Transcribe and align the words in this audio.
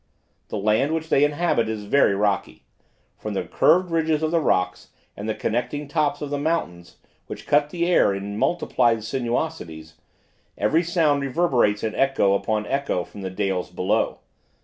The 0.47 0.57
land 0.57 0.95
which 0.95 1.09
they 1.09 1.23
inhabit 1.23 1.69
is 1.69 1.83
very 1.83 2.15
rocky: 2.15 2.63
from 3.19 3.35
the 3.35 3.43
curved 3.43 3.91
ridges 3.91 4.23
of 4.23 4.31
the 4.31 4.39
rocks 4.39 4.89
and 5.15 5.29
the 5.29 5.35
connecting 5.35 5.87
tops 5.87 6.23
of 6.23 6.31
the 6.31 6.39
mountains, 6.39 6.97
which 7.27 7.45
cut 7.45 7.69
the 7.69 7.85
air 7.85 8.11
in 8.11 8.35
multiplied 8.35 9.03
sinuosities, 9.03 9.93
every 10.57 10.81
sound 10.81 11.21
reverberates 11.21 11.83
in 11.83 11.93
echo 11.93 12.33
upon 12.33 12.65
echo 12.65 13.03
from 13.03 13.21
the 13.21 13.29
dales 13.29 13.69
below. 13.69 14.17